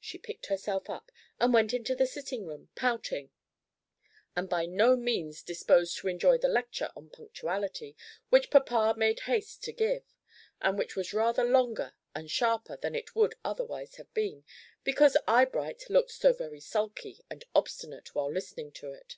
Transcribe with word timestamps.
She 0.00 0.18
picked 0.18 0.46
herself 0.46 0.90
up 0.90 1.12
and 1.38 1.54
went 1.54 1.72
into 1.72 1.94
the 1.94 2.04
sitting 2.04 2.44
room, 2.48 2.70
pouting, 2.74 3.30
and 4.34 4.48
by 4.48 4.66
no 4.66 4.96
means 4.96 5.40
disposed 5.40 5.96
to 5.98 6.08
enjoy 6.08 6.36
the 6.38 6.48
lecture 6.48 6.90
on 6.96 7.10
punctuality, 7.10 7.94
which 8.28 8.50
papa 8.50 8.94
made 8.96 9.20
haste 9.20 9.62
to 9.62 9.72
give, 9.72 10.02
and 10.60 10.76
which 10.76 10.96
was 10.96 11.14
rather 11.14 11.44
longer 11.44 11.94
and 12.12 12.28
sharper 12.28 12.76
than 12.76 12.96
it 12.96 13.14
would 13.14 13.36
otherwise 13.44 13.94
have 13.98 14.12
been, 14.14 14.42
because 14.82 15.16
Eyebright 15.28 15.88
looked 15.88 16.10
so 16.10 16.32
very 16.32 16.58
sulky 16.58 17.20
and 17.30 17.44
obstinate 17.54 18.16
while 18.16 18.32
listening 18.32 18.72
to 18.72 18.90
it. 18.90 19.16